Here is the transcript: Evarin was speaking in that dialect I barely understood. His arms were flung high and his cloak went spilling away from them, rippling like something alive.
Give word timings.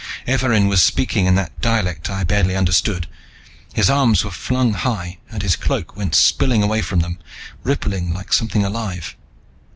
Evarin 0.25 0.67
was 0.67 0.81
speaking 0.81 1.27
in 1.27 1.35
that 1.35 1.61
dialect 1.61 2.09
I 2.09 2.23
barely 2.23 2.55
understood. 2.55 3.05
His 3.75 3.87
arms 3.87 4.23
were 4.25 4.31
flung 4.31 4.73
high 4.73 5.19
and 5.29 5.43
his 5.43 5.55
cloak 5.55 5.95
went 5.95 6.15
spilling 6.15 6.63
away 6.63 6.81
from 6.81 7.01
them, 7.01 7.19
rippling 7.63 8.11
like 8.11 8.33
something 8.33 8.65
alive. 8.65 9.15